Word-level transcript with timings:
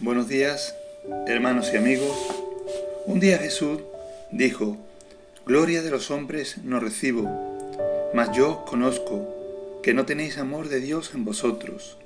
Buenos 0.00 0.28
días, 0.28 0.74
hermanos 1.28 1.70
y 1.72 1.76
amigos. 1.76 2.16
Un 3.06 3.20
día 3.20 3.38
Jesús 3.38 3.78
dijo, 4.32 4.76
Gloria 5.46 5.82
de 5.82 5.90
los 5.90 6.10
hombres 6.10 6.58
no 6.64 6.80
recibo, 6.80 7.30
mas 8.12 8.32
yo 8.36 8.64
conozco 8.64 9.80
que 9.84 9.94
no 9.94 10.04
tenéis 10.04 10.36
amor 10.38 10.68
de 10.68 10.80
Dios 10.80 11.12
en 11.14 11.24
vosotros. 11.24 11.96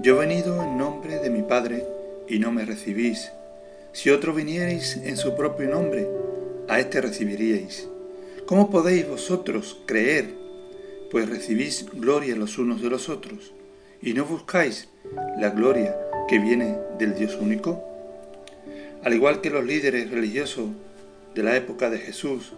Yo 0.00 0.14
he 0.22 0.26
venido 0.26 0.62
en 0.62 0.78
nombre 0.78 1.18
de 1.18 1.30
mi 1.30 1.42
Padre 1.42 1.84
y 2.28 2.38
no 2.38 2.52
me 2.52 2.64
recibís. 2.64 3.32
Si 3.92 4.10
otro 4.10 4.32
vinierais 4.32 4.96
en 4.98 5.16
su 5.16 5.34
propio 5.34 5.68
nombre, 5.68 6.06
a 6.68 6.78
éste 6.78 7.00
recibiríais. 7.00 7.88
¿Cómo 8.46 8.70
podéis 8.70 9.08
vosotros 9.08 9.78
creer? 9.84 10.26
Pues 11.10 11.28
recibís 11.28 11.86
gloria 11.92 12.36
los 12.36 12.56
unos 12.56 12.80
de 12.80 12.88
los 12.88 13.08
otros, 13.08 13.52
y 14.02 14.14
no 14.14 14.24
buscáis 14.24 14.88
la 15.38 15.50
gloria 15.50 15.96
que 16.28 16.40
viene 16.40 16.76
del 16.98 17.14
Dios 17.14 17.36
único? 17.36 17.82
Al 19.04 19.14
igual 19.14 19.40
que 19.40 19.50
los 19.50 19.64
líderes 19.64 20.10
religiosos 20.10 20.70
de 21.34 21.42
la 21.42 21.56
época 21.56 21.88
de 21.88 21.98
Jesús, 21.98 22.52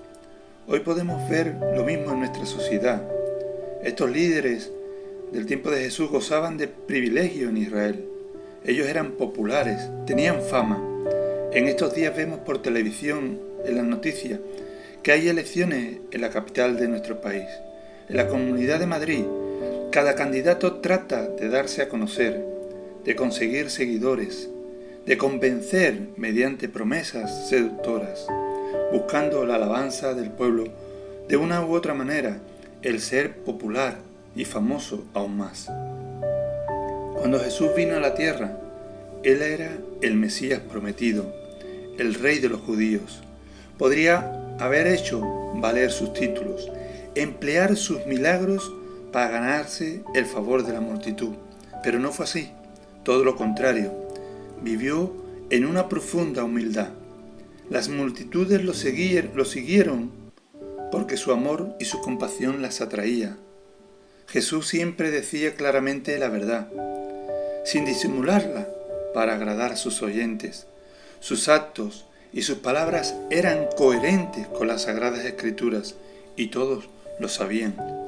hoy 0.66 0.80
podemos 0.80 1.28
ver 1.28 1.54
lo 1.76 1.84
mismo 1.84 2.12
en 2.12 2.20
nuestra 2.20 2.46
sociedad. 2.46 3.02
Estos 3.82 4.10
líderes 4.10 4.72
del 5.32 5.44
tiempo 5.46 5.70
de 5.70 5.82
Jesús 5.82 6.10
gozaban 6.10 6.56
de 6.56 6.68
privilegio 6.68 7.50
en 7.50 7.58
Israel. 7.58 8.04
Ellos 8.64 8.88
eran 8.88 9.12
populares, 9.12 9.88
tenían 10.06 10.40
fama. 10.40 10.82
En 11.52 11.68
estos 11.68 11.94
días 11.94 12.16
vemos 12.16 12.40
por 12.40 12.62
televisión, 12.62 13.38
en 13.64 13.76
las 13.76 13.84
noticias, 13.84 14.40
que 15.02 15.12
hay 15.12 15.28
elecciones 15.28 15.98
en 16.10 16.20
la 16.22 16.30
capital 16.30 16.78
de 16.78 16.88
nuestro 16.88 17.20
país. 17.20 17.48
En 18.08 18.16
la 18.16 18.28
Comunidad 18.28 18.80
de 18.80 18.86
Madrid, 18.86 19.24
cada 19.94 20.16
candidato 20.16 20.80
trata 20.80 21.28
de 21.28 21.48
darse 21.48 21.80
a 21.80 21.88
conocer, 21.88 22.44
de 23.04 23.14
conseguir 23.14 23.70
seguidores, 23.70 24.48
de 25.06 25.16
convencer 25.16 26.08
mediante 26.16 26.68
promesas 26.68 27.48
seductoras, 27.48 28.26
buscando 28.92 29.46
la 29.46 29.54
alabanza 29.54 30.12
del 30.14 30.32
pueblo 30.32 30.64
de 31.28 31.36
una 31.36 31.64
u 31.64 31.72
otra 31.72 31.94
manera, 31.94 32.38
el 32.82 32.98
ser 33.00 33.36
popular 33.44 33.98
y 34.34 34.44
famoso 34.46 35.04
aún 35.14 35.36
más. 35.36 35.66
Cuando 37.16 37.38
Jesús 37.38 37.68
vino 37.76 37.94
a 37.94 38.00
la 38.00 38.16
tierra, 38.16 38.58
Él 39.22 39.42
era 39.42 39.78
el 40.02 40.16
Mesías 40.16 40.58
prometido, 40.58 41.32
el 41.98 42.14
Rey 42.14 42.40
de 42.40 42.48
los 42.48 42.62
judíos. 42.62 43.22
Podría 43.78 44.56
haber 44.58 44.88
hecho 44.88 45.20
valer 45.54 45.92
sus 45.92 46.12
títulos, 46.14 46.68
emplear 47.14 47.76
sus 47.76 48.04
milagros 48.06 48.72
para 49.14 49.28
ganarse 49.28 50.02
el 50.12 50.26
favor 50.26 50.66
de 50.66 50.72
la 50.72 50.80
multitud, 50.80 51.34
pero 51.84 52.00
no 52.00 52.10
fue 52.10 52.24
así. 52.24 52.50
Todo 53.04 53.22
lo 53.22 53.36
contrario, 53.36 53.92
vivió 54.60 55.14
en 55.50 55.66
una 55.66 55.88
profunda 55.88 56.42
humildad. 56.42 56.88
Las 57.70 57.88
multitudes 57.88 58.64
lo, 58.64 58.72
lo 59.36 59.44
siguieron 59.44 60.10
porque 60.90 61.16
su 61.16 61.30
amor 61.30 61.76
y 61.78 61.84
su 61.84 62.00
compasión 62.00 62.60
las 62.60 62.80
atraía. 62.80 63.36
Jesús 64.26 64.66
siempre 64.66 65.12
decía 65.12 65.54
claramente 65.54 66.18
la 66.18 66.28
verdad, 66.28 66.66
sin 67.64 67.84
disimularla, 67.84 68.66
para 69.14 69.36
agradar 69.36 69.74
a 69.74 69.76
sus 69.76 70.02
oyentes. 70.02 70.66
Sus 71.20 71.48
actos 71.48 72.06
y 72.32 72.42
sus 72.42 72.58
palabras 72.58 73.14
eran 73.30 73.68
coherentes 73.76 74.48
con 74.48 74.66
las 74.66 74.82
sagradas 74.82 75.24
escrituras 75.24 75.94
y 76.34 76.48
todos 76.48 76.88
lo 77.20 77.28
sabían. 77.28 78.03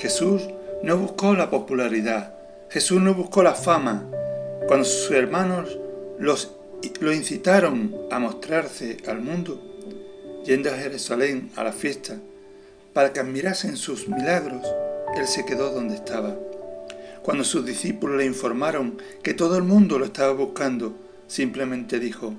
Jesús 0.00 0.48
no 0.82 0.96
buscó 0.96 1.34
la 1.34 1.50
popularidad, 1.50 2.32
Jesús 2.70 3.02
no 3.02 3.14
buscó 3.14 3.42
la 3.42 3.54
fama. 3.54 4.06
Cuando 4.66 4.86
sus 4.86 5.10
hermanos 5.10 5.78
los, 6.18 6.52
lo 7.00 7.12
incitaron 7.12 7.94
a 8.10 8.18
mostrarse 8.18 8.96
al 9.06 9.20
mundo, 9.20 9.60
yendo 10.46 10.70
a 10.70 10.78
Jerusalén 10.78 11.50
a 11.54 11.64
la 11.64 11.72
fiesta, 11.72 12.16
para 12.94 13.12
que 13.12 13.20
admirasen 13.20 13.76
sus 13.76 14.08
milagros, 14.08 14.66
él 15.18 15.26
se 15.26 15.44
quedó 15.44 15.70
donde 15.70 15.96
estaba. 15.96 16.34
Cuando 17.22 17.44
sus 17.44 17.66
discípulos 17.66 18.16
le 18.16 18.24
informaron 18.24 18.96
que 19.22 19.34
todo 19.34 19.58
el 19.58 19.64
mundo 19.64 19.98
lo 19.98 20.06
estaba 20.06 20.32
buscando, 20.32 20.94
simplemente 21.26 22.00
dijo, 22.00 22.32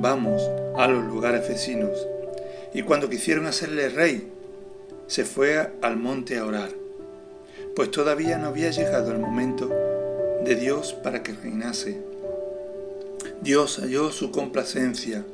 vamos 0.00 0.40
a 0.78 0.88
los 0.88 1.04
lugares 1.04 1.46
vecinos. 1.46 2.06
Y 2.72 2.84
cuando 2.84 3.10
quisieron 3.10 3.44
hacerle 3.44 3.90
rey, 3.90 4.32
se 5.08 5.26
fue 5.26 5.74
al 5.82 5.98
monte 5.98 6.38
a 6.38 6.46
orar 6.46 6.81
pues 7.74 7.90
todavía 7.90 8.38
no 8.38 8.48
había 8.48 8.70
llegado 8.70 9.12
el 9.12 9.18
momento 9.18 9.68
de 10.44 10.56
Dios 10.56 10.92
para 10.92 11.22
que 11.22 11.32
reinase. 11.32 11.98
Dios 13.40 13.78
halló 13.78 14.10
su 14.10 14.30
complacencia 14.30 15.24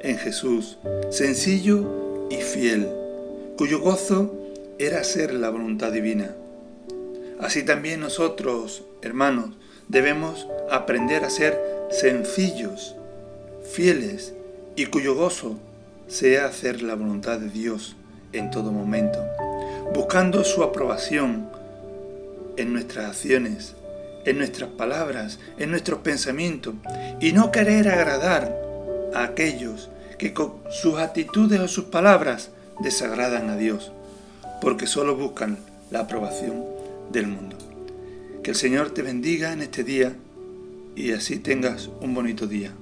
en 0.00 0.18
Jesús, 0.18 0.78
sencillo 1.10 2.28
y 2.30 2.36
fiel, 2.36 2.88
cuyo 3.56 3.80
gozo 3.80 4.34
era 4.78 5.00
hacer 5.00 5.34
la 5.34 5.50
voluntad 5.50 5.92
divina. 5.92 6.34
Así 7.40 7.62
también 7.62 8.00
nosotros, 8.00 8.84
hermanos, 9.02 9.50
debemos 9.88 10.46
aprender 10.70 11.24
a 11.24 11.30
ser 11.30 11.60
sencillos, 11.90 12.96
fieles 13.72 14.34
y 14.76 14.86
cuyo 14.86 15.14
gozo 15.14 15.58
sea 16.06 16.46
hacer 16.46 16.82
la 16.82 16.94
voluntad 16.94 17.38
de 17.38 17.50
Dios 17.50 17.96
en 18.32 18.50
todo 18.50 18.72
momento, 18.72 19.18
buscando 19.94 20.44
su 20.44 20.62
aprobación 20.62 21.48
en 22.58 22.72
nuestras 22.72 23.06
acciones, 23.06 23.74
en 24.24 24.38
nuestras 24.38 24.70
palabras, 24.70 25.38
en 25.58 25.70
nuestros 25.70 26.00
pensamientos, 26.00 26.74
y 27.20 27.32
no 27.32 27.50
querer 27.50 27.88
agradar 27.88 28.54
a 29.14 29.24
aquellos 29.24 29.88
que 30.18 30.34
con 30.34 30.54
sus 30.70 30.98
actitudes 30.98 31.60
o 31.60 31.68
sus 31.68 31.84
palabras 31.84 32.50
desagradan 32.80 33.48
a 33.48 33.56
Dios, 33.56 33.92
porque 34.60 34.86
solo 34.86 35.16
buscan 35.16 35.58
la 35.90 36.00
aprobación 36.00 36.64
del 37.10 37.28
mundo. 37.28 37.56
Que 38.42 38.50
el 38.50 38.56
Señor 38.56 38.90
te 38.90 39.02
bendiga 39.02 39.52
en 39.52 39.62
este 39.62 39.84
día 39.84 40.14
y 40.96 41.12
así 41.12 41.38
tengas 41.38 41.88
un 42.00 42.14
bonito 42.14 42.46
día. 42.46 42.72